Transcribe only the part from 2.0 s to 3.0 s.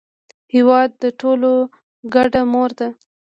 ګډه مور ده.